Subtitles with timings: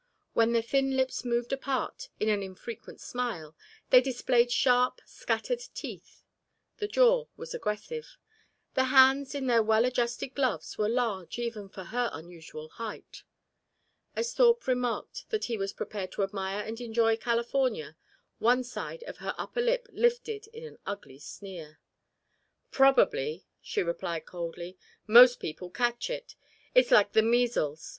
[0.33, 3.55] When the thin lips moved apart in an infrequent smile
[3.91, 6.23] they displayed sharp scattered teeth.
[6.77, 8.17] The jaw was aggressive.
[8.73, 13.21] The hands in their well adjusted gloves were large even for her unusual height.
[14.15, 17.95] As Thorpe remarked that he was prepared to admire and enjoy California,
[18.39, 21.79] one side of her upper lip lifted in an ugly sneer.
[22.71, 24.79] "Probably," she replied coldly.
[25.05, 26.35] "Most people catch it.
[26.73, 27.87] It's like the measles.